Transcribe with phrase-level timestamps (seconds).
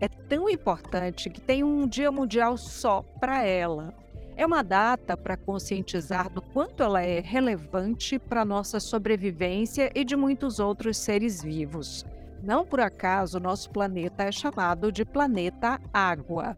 [0.00, 3.94] é tão importante que tem um Dia Mundial só para ela.
[4.36, 10.14] É uma data para conscientizar do quanto ela é relevante para nossa sobrevivência e de
[10.14, 12.06] muitos outros seres vivos.
[12.40, 16.56] Não por acaso nosso planeta é chamado de planeta água.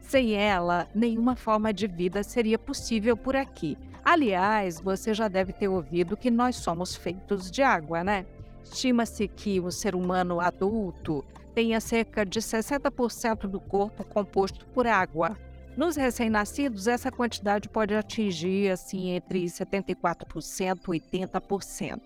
[0.00, 3.76] Sem ela, nenhuma forma de vida seria possível por aqui.
[4.02, 8.24] Aliás, você já deve ter ouvido que nós somos feitos de água, né?
[8.64, 11.22] Estima-se que o ser humano adulto
[11.54, 15.36] tenha cerca de 60% do corpo composto por água.
[15.76, 22.00] Nos recém-nascidos, essa quantidade pode atingir assim entre 74% e 80%.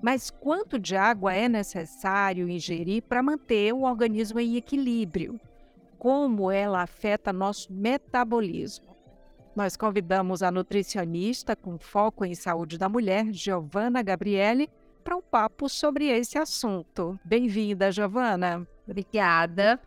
[0.00, 5.40] Mas quanto de água é necessário ingerir para manter o organismo em equilíbrio?
[5.98, 8.94] Como ela afeta nosso metabolismo?
[9.54, 14.68] Nós convidamos a nutricionista com foco em saúde da mulher, Giovana Gabriele,
[15.06, 17.16] para um papo sobre esse assunto.
[17.24, 18.66] Bem-vinda, Giovana.
[18.84, 19.80] Obrigada.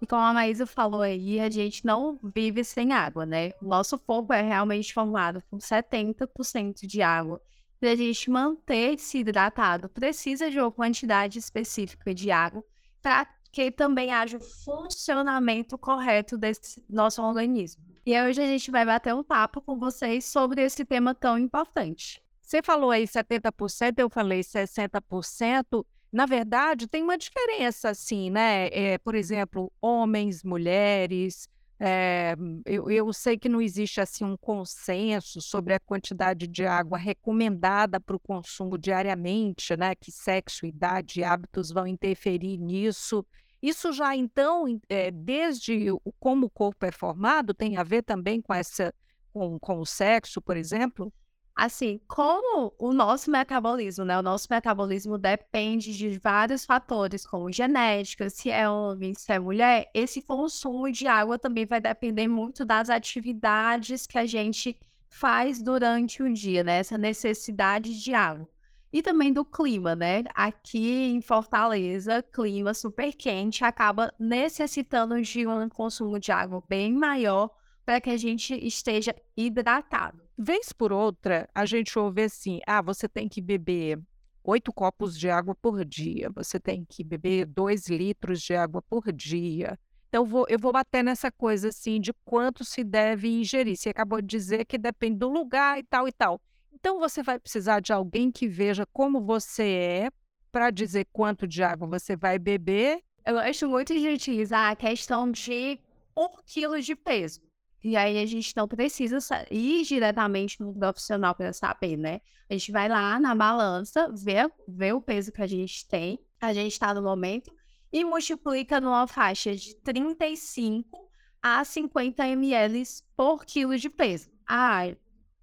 [0.00, 3.50] E como a Maísa falou aí, a gente não vive sem água, né?
[3.60, 7.38] O nosso corpo é realmente formado por 70% de água.
[7.78, 12.64] Para a gente manter-se hidratado, precisa de uma quantidade específica de água
[13.02, 17.84] para que também haja o funcionamento correto desse nosso organismo.
[18.06, 22.22] E hoje a gente vai bater um papo com vocês sobre esse tema tão importante.
[22.52, 25.86] Você falou aí 70%, eu falei 60%.
[26.12, 28.66] Na verdade, tem uma diferença, assim, né?
[28.66, 31.48] É, por exemplo, homens, mulheres.
[31.80, 32.36] É,
[32.66, 37.98] eu, eu sei que não existe assim um consenso sobre a quantidade de água recomendada
[37.98, 39.94] para o consumo diariamente, né?
[39.94, 43.24] Que sexo, idade e hábitos vão interferir nisso.
[43.62, 45.86] Isso já, então, é, desde
[46.20, 48.92] como o corpo é formado, tem a ver também com, essa,
[49.32, 51.10] com, com o sexo, por exemplo?
[51.54, 54.18] Assim, como o nosso metabolismo, né?
[54.18, 59.90] O nosso metabolismo depende de vários fatores, como genética, se é homem, se é mulher,
[59.94, 64.78] esse consumo de água também vai depender muito das atividades que a gente
[65.10, 66.78] faz durante o dia, né?
[66.78, 68.48] Essa necessidade de água
[68.92, 70.22] e também do clima, né?
[70.34, 77.50] Aqui em Fortaleza, clima super quente, acaba necessitando de um consumo de água bem maior
[77.84, 80.21] para que a gente esteja hidratado.
[80.36, 84.00] Vez por outra, a gente ouve assim: ah, você tem que beber
[84.44, 89.12] oito copos de água por dia, você tem que beber dois litros de água por
[89.12, 89.78] dia.
[90.08, 93.76] Então, vou, eu vou bater nessa coisa assim de quanto se deve ingerir.
[93.76, 96.40] Você acabou de dizer que depende do lugar e tal e tal.
[96.72, 100.10] Então você vai precisar de alguém que veja como você é
[100.50, 103.00] para dizer quanto de água você vai beber.
[103.24, 105.78] Eu gosto muito de utilizar a questão de
[106.14, 107.40] por quilo de peso.
[107.82, 109.18] E aí a gente não precisa
[109.50, 112.20] ir diretamente no profissional para saber, né?
[112.48, 116.52] A gente vai lá na balança, vê, vê o peso que a gente tem, a
[116.52, 117.52] gente está no momento,
[117.92, 121.10] e multiplica numa faixa de 35
[121.42, 122.84] a 50 ml
[123.16, 124.30] por quilo de peso.
[124.46, 124.82] Ah,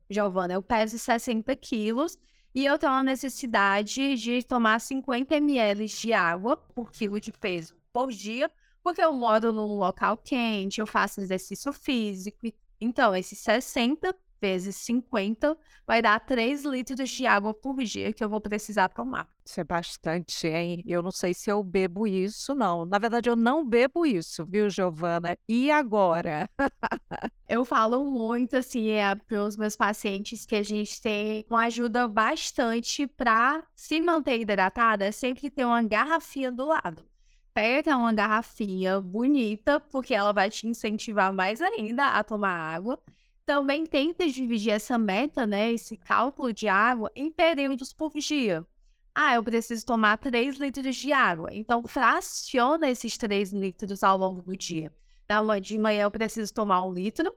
[0.10, 2.18] Giovana, eu peso 60 quilos
[2.56, 7.76] e eu tenho a necessidade de tomar 50 ml de água por quilo de peso
[7.92, 8.50] por dia,
[8.84, 12.48] porque eu moro num local quente, eu faço exercício físico.
[12.80, 18.30] Então, esses 60 vezes 50 vai dar 3 litros de água por dia que eu
[18.30, 19.28] vou precisar tomar.
[19.46, 20.84] Isso é bastante, hein?
[20.86, 22.86] Eu não sei se eu bebo isso, não.
[22.86, 25.38] Na verdade, eu não bebo isso, viu, Giovana?
[25.48, 26.50] E agora?
[27.50, 32.08] eu falo muito, assim, é, para os meus pacientes que a gente tem uma ajuda
[32.08, 37.04] bastante para se manter hidratada, é sempre ter uma garrafinha do lado
[37.54, 43.00] pega uma garrafinha bonita, porque ela vai te incentivar mais ainda a tomar água
[43.50, 48.64] também tenta dividir essa meta, né, esse cálculo de água, em períodos por dia.
[49.16, 51.50] Ah, eu preciso tomar 3 litros de água.
[51.52, 54.94] Então, fraciona esses 3 litros ao longo do dia.
[55.26, 57.36] Então, de manhã eu preciso tomar um litro,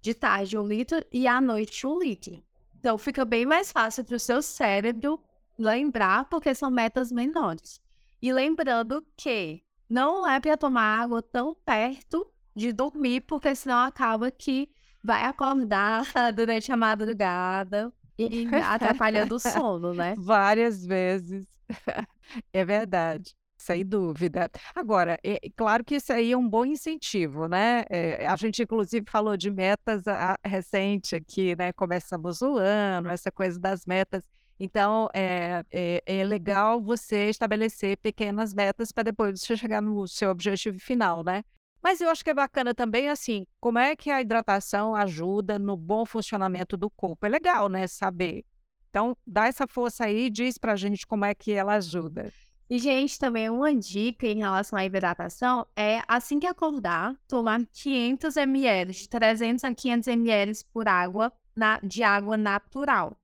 [0.00, 2.42] de tarde um litro e à noite um litro.
[2.80, 5.22] Então, fica bem mais fácil para o seu cérebro
[5.56, 7.80] lembrar, porque são metas menores.
[8.22, 14.30] E lembrando que não é para tomar água tão perto de dormir, porque senão acaba
[14.30, 14.70] que
[15.02, 20.14] vai acordar durante a madrugada e atrapalhando o sono, né?
[20.18, 21.46] Várias vezes.
[22.52, 23.34] É verdade.
[23.58, 24.50] Sem dúvida.
[24.74, 27.84] Agora, é claro que isso aí é um bom incentivo, né?
[27.90, 31.72] É, a gente, inclusive, falou de metas a, recente aqui, né?
[31.72, 34.24] Começamos o ano, essa coisa das metas.
[34.64, 40.30] Então, é, é, é legal você estabelecer pequenas metas para depois você chegar no seu
[40.30, 41.42] objetivo final, né?
[41.82, 45.76] Mas eu acho que é bacana também, assim, como é que a hidratação ajuda no
[45.76, 47.26] bom funcionamento do corpo.
[47.26, 48.44] É legal, né, saber.
[48.88, 52.32] Então, dá essa força aí e diz pra gente como é que ela ajuda.
[52.70, 58.36] E, gente, também uma dica em relação à hidratação é, assim que acordar, tomar 500
[58.36, 63.16] ml, de 300 a 500 ml por água, na, de água natural.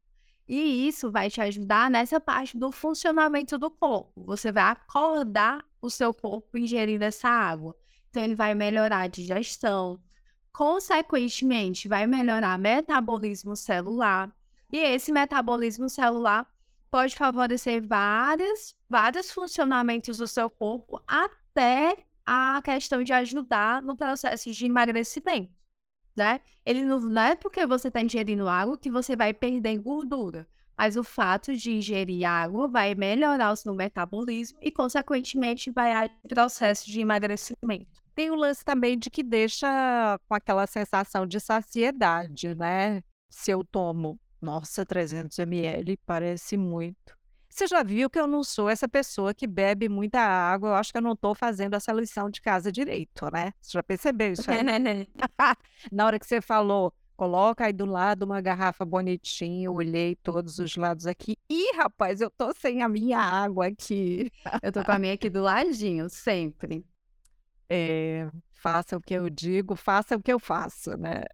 [0.49, 4.25] E isso vai te ajudar nessa parte do funcionamento do corpo.
[4.25, 7.77] Você vai acordar o seu corpo ingerindo essa água.
[8.09, 10.01] Então, ele vai melhorar a digestão.
[10.51, 14.35] Consequentemente, vai melhorar metabolismo celular.
[14.73, 16.47] E esse metabolismo celular
[16.91, 21.95] pode favorecer vários, vários funcionamentos do seu corpo, até
[22.25, 25.59] a questão de ajudar no processo de emagrecimento
[26.19, 26.41] né?
[26.67, 30.47] Ele não, não é porque você está ingerindo água que você vai perder gordura.
[30.77, 36.09] Mas o fato de ingerir água vai melhorar o seu metabolismo e, consequentemente, vai ao
[36.29, 38.01] processo de emagrecimento.
[38.15, 43.03] Tem o lance também de que deixa com aquela sensação de saciedade, né?
[43.29, 47.18] Se eu tomo, nossa, 300 ml, parece muito.
[47.49, 50.71] Você já viu que eu não sou essa pessoa que bebe muita água.
[50.71, 53.53] Eu acho que eu não estou fazendo essa lição de casa direito, né?
[53.61, 54.59] Você já percebeu isso aí?
[55.91, 60.59] Na hora que você falou, coloca aí do lado uma garrafa bonitinha, eu olhei todos
[60.59, 61.37] os lados aqui.
[61.51, 64.31] Ih, rapaz, eu tô sem a minha água aqui.
[64.63, 66.85] Eu tô com a minha aqui do ladinho, sempre.
[67.71, 71.25] É, faça o que eu digo, faça o que eu faço, né?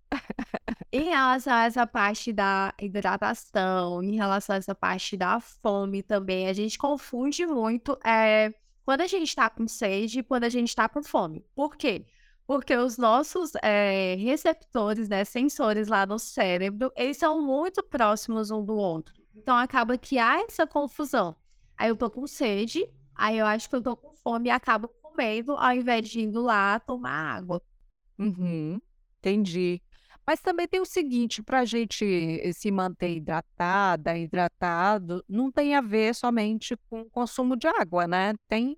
[0.93, 6.49] Em relação a essa parte da hidratação, em relação a essa parte da fome também,
[6.49, 8.55] a gente confunde muito é,
[8.85, 11.45] quando a gente está com sede e quando a gente está com fome.
[11.55, 12.07] Por quê?
[12.47, 18.65] Porque os nossos é, receptores, né, sensores lá no cérebro, eles são muito próximos um
[18.65, 19.15] do outro.
[19.35, 21.35] Então acaba que há essa confusão.
[21.77, 24.89] Aí eu tô com sede, aí eu acho que eu tô com fome e acabo
[25.15, 27.63] comendo ao invés de indo lá tomar água.
[28.19, 28.81] Uhum,
[29.19, 29.81] entendi.
[30.27, 35.81] Mas também tem o seguinte, para a gente se manter hidratada, hidratado, não tem a
[35.81, 38.35] ver somente com o consumo de água, né?
[38.49, 38.77] Tem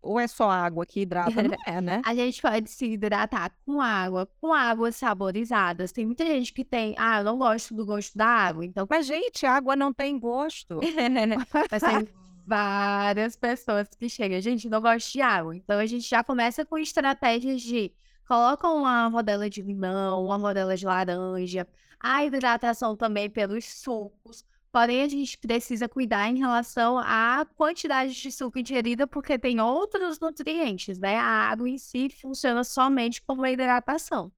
[0.00, 1.42] ou é só água que hidrata?
[1.42, 2.00] Não é, né?
[2.06, 5.90] A gente pode se hidratar com água, com águas saborizadas.
[5.90, 8.86] Tem muita gente que tem, ah, eu não gosto do gosto da água, então.
[8.88, 10.78] Mas, gente, água não tem gosto.
[11.70, 12.08] Mas tem
[12.46, 15.56] várias pessoas que chegam, gente, não gosto de água.
[15.56, 17.92] Então a gente já começa com estratégias de
[18.26, 21.66] colocam uma rodela de limão, uma rodela de laranja,
[21.98, 24.44] a hidratação também pelos sucos.
[24.72, 30.20] Porém, a gente precisa cuidar em relação à quantidade de suco ingerida, porque tem outros
[30.20, 31.16] nutrientes, né?
[31.16, 34.30] A água em si funciona somente como hidratação,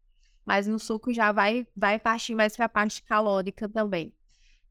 [0.46, 4.14] mas no suco já vai, vai partir mais para a parte calórica também.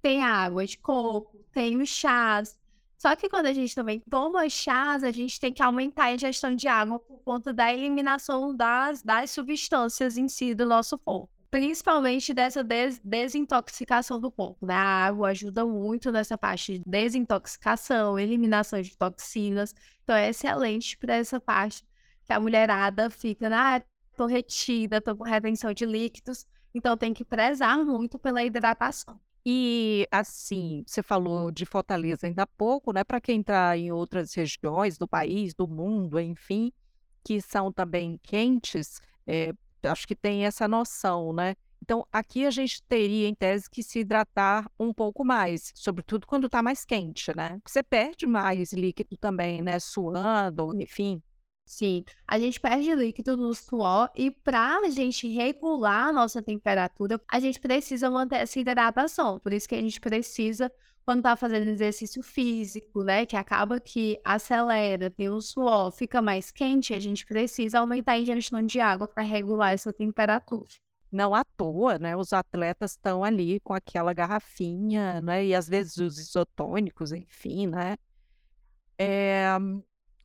[0.02, 2.58] Tem a água de coco, tem os chás,
[2.98, 6.56] só que quando a gente também toma chás, a gente tem que aumentar a ingestão
[6.56, 11.30] de água por conta da eliminação das, das substâncias em si do nosso corpo.
[11.52, 14.74] Principalmente dessa des desintoxicação do corpo, né?
[14.74, 19.74] A água ajuda muito nessa parte de desintoxicação, eliminação de toxinas.
[20.04, 21.86] Então é excelente para essa parte
[22.26, 23.82] que a mulherada fica, ah,
[24.18, 26.46] tô retida, tô com retenção de líquidos.
[26.74, 29.20] Então tem que prezar muito pela hidratação.
[29.50, 33.02] E assim, você falou de Fortaleza ainda há pouco, né?
[33.06, 36.70] Para quem está em outras regiões do país, do mundo, enfim,
[37.24, 39.54] que são também quentes, é,
[39.84, 41.56] acho que tem essa noção, né?
[41.82, 46.48] Então, aqui a gente teria, em tese, que se hidratar um pouco mais, sobretudo quando
[46.48, 47.58] está mais quente, né?
[47.66, 49.80] Você perde mais líquido também, né?
[49.80, 51.24] Suando, enfim.
[51.68, 57.20] Sim, a gente perde líquido no suor e para a gente regular a nossa temperatura,
[57.30, 59.38] a gente precisa manter essa hidratação.
[59.38, 60.72] Por isso que a gente precisa,
[61.06, 66.52] quando tá fazendo exercício físico, né, que acaba que acelera, tem o suor, fica mais
[66.52, 70.70] quente, a gente precisa aumentar a ingestão de água para regular essa temperatura.
[71.12, 72.16] Não à toa, né?
[72.16, 75.46] Os atletas estão ali com aquela garrafinha, né?
[75.46, 77.98] E às vezes os isotônicos, enfim, né?
[78.98, 79.48] É,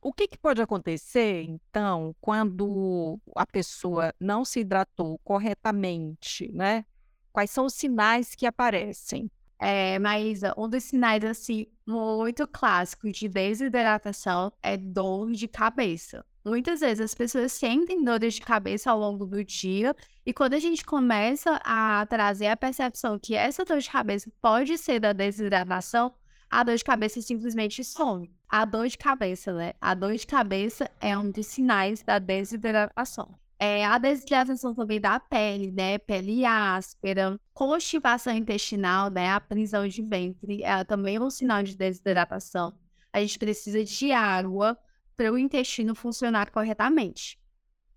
[0.03, 6.85] o que, que pode acontecer, então, quando a pessoa não se hidratou corretamente, né?
[7.31, 9.31] Quais são os sinais que aparecem?
[9.59, 16.25] É, Maísa, um dos sinais, assim, muito clássicos de desidratação é dor de cabeça.
[16.45, 19.95] Muitas vezes as pessoas sentem dores de cabeça ao longo do dia,
[20.25, 24.77] e quando a gente começa a trazer a percepção que essa dor de cabeça pode
[24.77, 26.13] ser da desidratação,
[26.53, 28.31] a dor de cabeça simplesmente some.
[28.47, 29.73] A dor de cabeça, né?
[29.81, 33.33] A dor de cabeça é um dos sinais da desidratação.
[33.57, 35.97] É, a desidratação também da pele, né?
[35.97, 39.31] Pele áspera, constipação intestinal, né?
[39.31, 42.71] A prisão de ventre, é também um sinal de desidratação.
[43.11, 44.77] A gente precisa de água
[45.17, 47.39] para o intestino funcionar corretamente.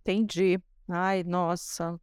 [0.01, 0.59] Entendi.
[0.89, 2.01] Ai, nossa.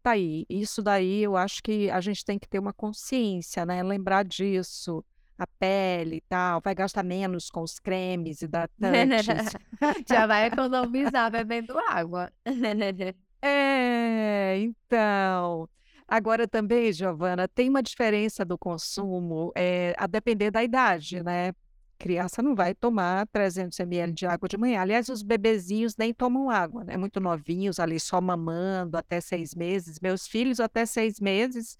[0.00, 0.46] Tá aí.
[0.48, 3.82] Isso daí eu acho que a gente tem que ter uma consciência, né?
[3.82, 5.04] Lembrar disso
[5.38, 9.54] a pele e tal, vai gastar menos com os cremes hidratantes.
[10.08, 12.30] Já vai economizar bebendo água.
[13.40, 15.68] É, então.
[16.08, 21.52] Agora também, Giovana, tem uma diferença do consumo, é, a depender da idade, né?
[21.98, 24.80] Criança não vai tomar 300 ml de água de manhã.
[24.80, 26.96] Aliás, os bebezinhos nem tomam água, né?
[26.96, 30.00] Muito novinhos, ali só mamando até seis meses.
[30.00, 31.78] Meus filhos até seis meses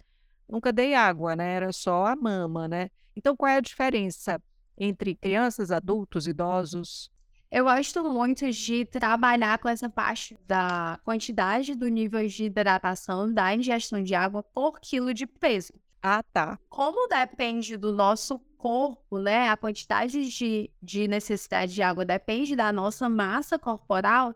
[0.48, 1.54] nunca dei água, né?
[1.54, 2.88] Era só a mama, né?
[3.18, 4.40] Então, qual é a diferença
[4.76, 7.10] entre crianças, adultos, idosos?
[7.50, 13.52] Eu gosto muito de trabalhar com essa parte da quantidade do nível de hidratação, da
[13.52, 15.72] ingestão de água por quilo de peso.
[16.00, 16.60] Ah, tá.
[16.68, 19.48] Como depende do nosso corpo, né?
[19.48, 24.32] A quantidade de, de necessidade de água depende da nossa massa corporal,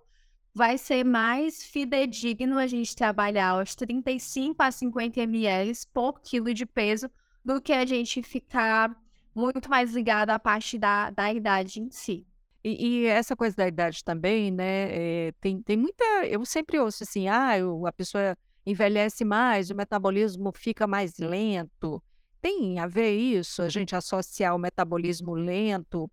[0.52, 6.66] vai ser mais fidedigno a gente trabalhar os 35 a 50 ml por quilo de
[6.66, 7.08] peso
[7.44, 8.94] do que a gente ficar
[9.34, 12.26] muito mais ligado à parte da, da idade em si.
[12.64, 14.88] E, e essa coisa da idade também, né?
[14.90, 16.04] É, tem, tem muita.
[16.26, 22.02] Eu sempre ouço assim, ah, eu, a pessoa envelhece mais, o metabolismo fica mais lento.
[22.40, 26.10] Tem a ver isso, a gente associar o metabolismo lento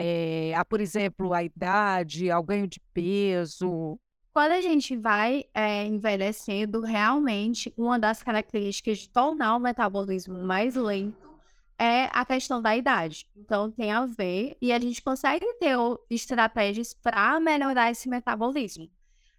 [0.00, 3.98] é, a, por exemplo, a idade, ao ganho de peso?
[4.38, 10.76] Quando a gente vai é, envelhecendo, realmente uma das características de tornar o metabolismo mais
[10.76, 11.28] lento
[11.76, 13.28] é a questão da idade.
[13.36, 15.76] Então, tem a ver, e a gente consegue ter
[16.08, 18.88] estratégias para melhorar esse metabolismo.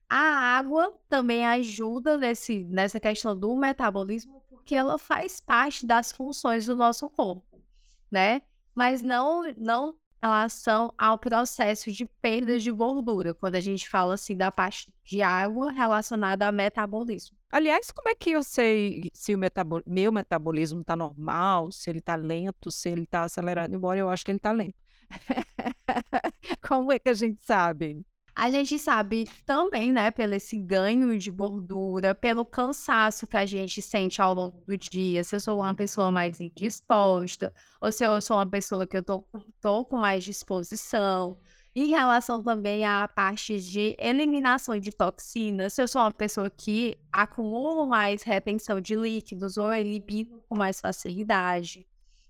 [0.10, 6.66] A água também ajuda nesse, nessa questão do metabolismo, porque ela faz parte das funções
[6.66, 7.64] do nosso corpo,
[8.12, 8.42] né?
[8.76, 14.36] Mas não, não relação ao processo de perda de gordura, quando a gente fala assim
[14.36, 17.38] da parte de água relacionada ao metabolismo.
[17.52, 19.82] Aliás, como é que eu sei se o metabol...
[19.86, 23.74] meu metabolismo está normal, se ele está lento, se ele está acelerado?
[23.74, 24.76] Embora eu acho que ele está lento.
[26.68, 28.06] como é que a gente sabe?
[28.42, 33.82] A gente sabe também, né, pelo esse ganho de gordura, pelo cansaço que a gente
[33.82, 38.22] sente ao longo do dia, se eu sou uma pessoa mais indisposta, ou se eu
[38.22, 39.26] sou uma pessoa que eu tô,
[39.60, 41.38] tô com mais disposição.
[41.76, 46.98] Em relação também à parte de eliminação de toxinas, se eu sou uma pessoa que
[47.12, 51.86] acumula mais retenção de líquidos ou elimino com mais facilidade.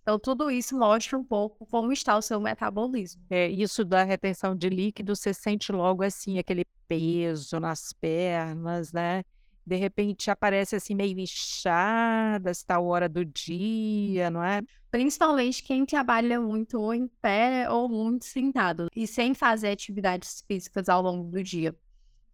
[0.10, 3.22] Então, tudo isso mostra um pouco como está o seu metabolismo.
[3.30, 9.24] É, isso da retenção de líquido, você sente logo assim aquele peso nas pernas, né?
[9.64, 14.64] De repente aparece assim meio inchada, está a hora do dia, não é?
[14.90, 20.90] Principalmente quem trabalha muito ou em pé ou muito sentado e sem fazer atividades físicas
[20.90, 21.76] ao longo do dia.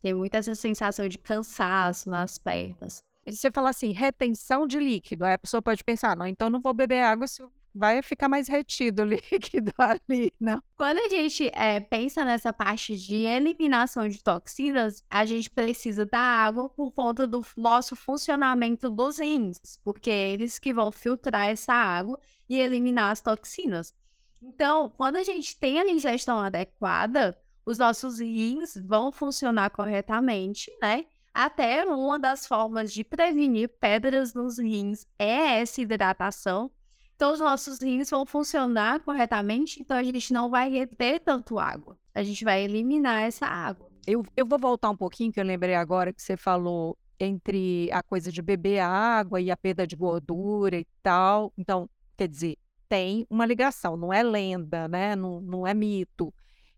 [0.01, 3.03] Tem muita essa sensação de cansaço nas pernas.
[3.27, 6.74] Você fala assim, retenção de líquido, aí a pessoa pode pensar, não, então não vou
[6.74, 7.44] beber água se
[7.75, 10.63] vai ficar mais retido o líquido ali, não.
[10.77, 16.20] Quando a gente é, pensa nessa parte de eliminação de toxinas, a gente precisa da
[16.20, 21.74] água por conta do nosso funcionamento dos rins, porque é eles que vão filtrar essa
[21.74, 22.17] água
[22.48, 23.94] e eliminar as toxinas.
[24.41, 31.05] Então, quando a gente tem a ingestão adequada, os nossos rins vão funcionar corretamente, né?
[31.34, 36.72] Até uma das formas de prevenir pedras nos rins é essa hidratação,
[37.15, 41.98] então, os nossos rins vão funcionar corretamente, então a gente não vai reter tanto água.
[42.13, 43.89] A gente vai eliminar essa água.
[44.05, 48.03] Eu, eu vou voltar um pouquinho, que eu lembrei agora que você falou entre a
[48.03, 51.53] coisa de beber água e a perda de gordura e tal.
[51.57, 52.57] Então, quer dizer,
[52.89, 55.15] tem uma ligação, não é lenda, né?
[55.15, 56.34] Não, não é mito.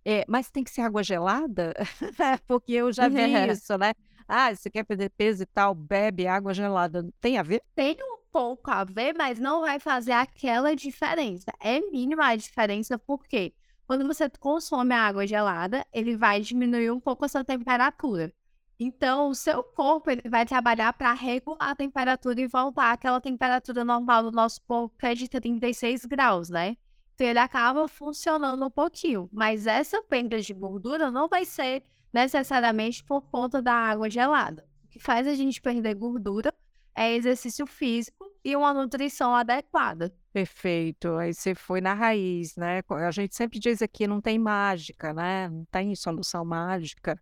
[0.05, 1.73] É, mas tem que ser água gelada?
[2.47, 3.91] Porque eu já vi isso, né?
[4.27, 7.09] Ah, você quer perder peso e tal, bebe água gelada.
[7.19, 7.61] Tem a ver?
[7.75, 11.51] Tem um pouco a ver, mas não vai fazer aquela diferença.
[11.59, 13.53] É mínima a diferença porque
[13.85, 18.33] quando você consome água gelada, ele vai diminuir um pouco a sua temperatura.
[18.79, 23.83] Então, o seu corpo ele vai trabalhar para regular a temperatura e voltar àquela temperatura
[23.83, 26.77] normal do nosso corpo, que é de 36 graus, né?
[27.15, 29.27] Então, ele acaba funcionando um pouquinho.
[29.31, 34.67] Mas essa perda de gordura não vai ser necessariamente por conta da água gelada.
[34.83, 36.53] O que faz a gente perder gordura
[36.93, 38.16] é exercício físico
[38.47, 40.15] e uma nutrição adequada.
[40.31, 41.17] Perfeito.
[41.17, 42.81] Aí você foi na raiz, né?
[42.89, 45.49] A gente sempre diz aqui, não tem mágica, né?
[45.49, 47.21] Não tem solução mágica.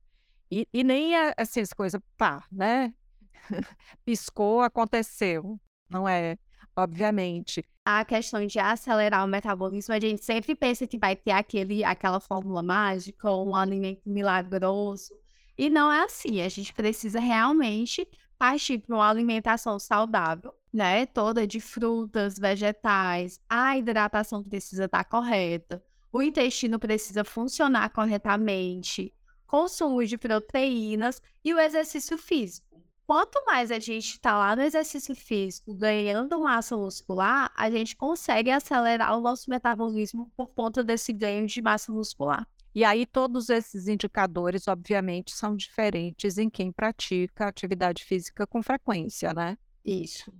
[0.51, 2.94] E, e nem assim, as coisas, pá, né?
[4.05, 5.60] Piscou, aconteceu.
[5.89, 6.38] Não é,
[6.75, 7.65] obviamente.
[7.84, 12.20] A questão de acelerar o metabolismo, a gente sempre pensa que vai ter aquele, aquela
[12.20, 15.12] fórmula mágica, um alimento milagroso.
[15.58, 16.41] E não é assim.
[16.41, 23.77] A gente precisa realmente partir para uma alimentação saudável, né, toda de frutas, vegetais, a
[23.77, 29.13] hidratação precisa estar correta, o intestino precisa funcionar corretamente,
[29.48, 32.84] consumo de proteínas e o exercício físico.
[33.08, 38.51] Quanto mais a gente está lá no exercício físico, ganhando massa muscular, a gente consegue
[38.51, 42.46] acelerar o nosso metabolismo por conta desse ganho de massa muscular.
[42.74, 49.34] E aí, todos esses indicadores, obviamente, são diferentes em quem pratica atividade física com frequência,
[49.34, 49.58] né?
[49.86, 50.34] Isso.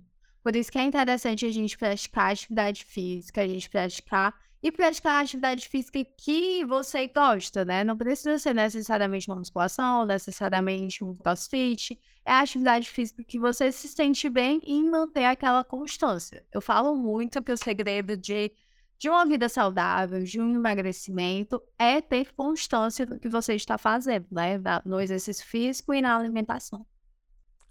[0.46, 5.20] Por isso que é interessante a gente praticar atividade física, a gente praticar e praticar
[5.20, 7.82] atividade física que você gosta, né?
[7.82, 11.98] Não precisa ser necessariamente uma musculação, necessariamente um crossfit.
[12.24, 16.46] É a atividade física que você se sente bem e manter aquela constância.
[16.52, 18.52] Eu falo muito que o segredo de
[19.00, 24.28] de uma vida saudável, de um emagrecimento, é ter constância do que você está fazendo,
[24.30, 24.60] né?
[24.84, 26.86] No exercício físico e na alimentação.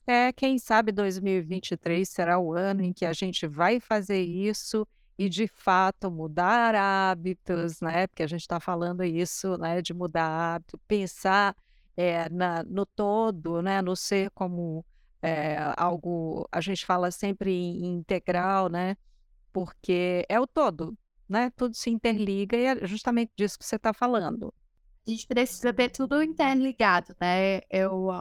[0.08, 5.28] É, quem sabe 2023 será o ano em que a gente vai fazer isso e
[5.30, 8.06] de fato mudar hábitos, né?
[8.08, 9.82] Porque a gente está falando isso, né?
[9.82, 11.56] De mudar hábito, pensar
[11.98, 13.82] é, na, no todo, né?
[13.82, 14.86] No ser como
[15.22, 18.96] é, algo, a gente fala sempre em integral, né?
[19.52, 20.96] Porque é o todo,
[21.28, 21.52] né?
[21.56, 24.54] Tudo se interliga e é justamente disso que você está falando.
[25.08, 27.62] A gente precisa ter tudo interligado, né?
[27.70, 28.12] Eu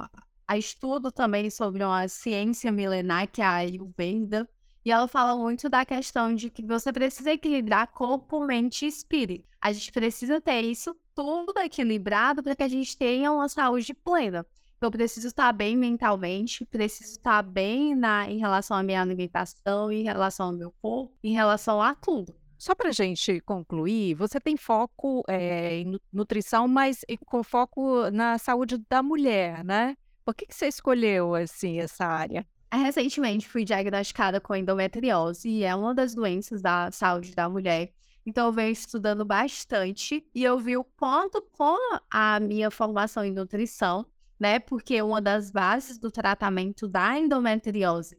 [0.46, 4.48] a estudo também sobre uma ciência milenar que é a Ayurveda,
[4.84, 9.48] e ela fala muito da questão de que você precisa equilibrar corpo, mente e espírito.
[9.60, 14.44] A gente precisa ter isso tudo equilibrado para que a gente tenha uma saúde plena.
[14.76, 19.90] Então, eu preciso estar bem mentalmente, preciso estar bem na, em relação à minha alimentação,
[19.90, 22.34] em relação ao meu corpo, em relação a tudo.
[22.58, 28.76] Só para gente concluir, você tem foco é, em nutrição, mas com foco na saúde
[28.88, 29.96] da mulher, né?
[30.24, 32.46] Por que, que você escolheu assim essa área?
[32.72, 37.92] Recentemente fui diagnosticada com endometriose e é uma das doenças da saúde da mulher.
[38.26, 41.76] Então eu venho estudando bastante e eu vi o quanto com
[42.10, 44.06] a minha formação em nutrição,
[44.40, 44.58] né?
[44.58, 48.18] Porque uma das bases do tratamento da endometriose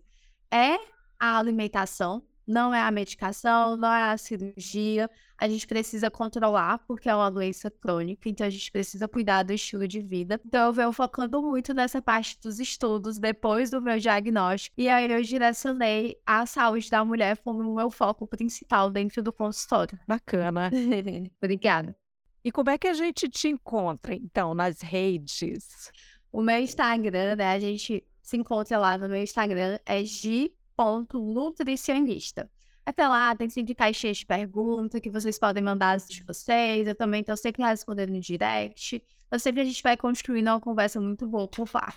[0.52, 0.78] é
[1.20, 5.10] a alimentação, não é a medicação, não é a cirurgia.
[5.38, 9.52] A gente precisa controlar, porque é uma doença crônica, então a gente precisa cuidar do
[9.52, 10.40] estilo de vida.
[10.46, 15.12] Então eu venho focando muito nessa parte dos estudos depois do meu diagnóstico, e aí
[15.12, 20.00] eu direcionei a saúde da mulher como o meu foco principal dentro do consultório.
[20.08, 20.72] Bacana.
[21.42, 21.96] Obrigada.
[22.44, 25.92] E como é que a gente te encontra, então, nas redes?
[26.32, 27.54] O meu Instagram, né?
[27.54, 30.52] A gente se encontra lá no meu Instagram, é G
[31.14, 32.50] nutricionista.
[32.86, 36.88] Até lá, tem sempre caixinha de perguntas que vocês podem mandar as de vocês.
[36.88, 39.04] Eu também estou sempre respondendo no direct.
[39.32, 41.94] Eu sempre a gente vai construindo uma conversa muito boa por lá.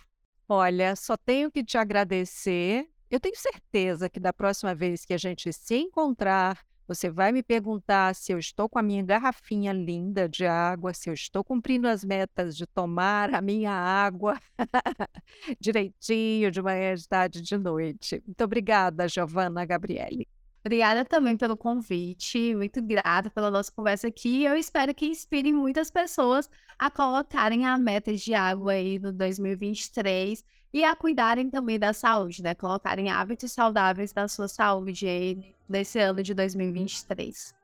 [0.49, 2.88] Olha, só tenho que te agradecer.
[3.11, 7.42] Eu tenho certeza que da próxima vez que a gente se encontrar, você vai me
[7.42, 11.87] perguntar se eu estou com a minha garrafinha linda de água, se eu estou cumprindo
[11.87, 14.40] as metas de tomar a minha água
[15.61, 18.22] direitinho, de manhã, de tarde, de noite.
[18.27, 20.27] Muito obrigada, Giovana Gabriele.
[20.64, 24.44] Obrigada também pelo convite, muito grata pela nossa conversa aqui.
[24.44, 26.48] Eu espero que inspire muitas pessoas
[26.79, 32.42] a colocarem a meta de água aí no 2023 e a cuidarem também da saúde,
[32.42, 32.54] né?
[32.54, 37.54] Colocarem hábitos saudáveis da sua saúde aí nesse ano de 2023.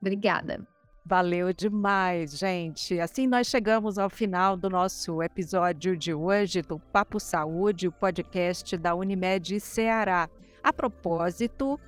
[0.00, 0.66] Obrigada.
[1.04, 3.00] Valeu demais, gente.
[3.00, 8.76] Assim nós chegamos ao final do nosso episódio de hoje do Papo Saúde, o podcast
[8.76, 10.30] da Unimed Ceará.
[10.62, 11.78] A propósito,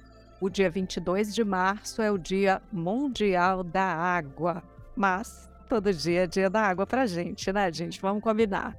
[0.40, 4.64] o dia 22 de março é o Dia Mundial da Água.
[4.96, 8.00] Mas todo dia é dia da água pra gente, né, gente?
[8.00, 8.76] Vamos combinar.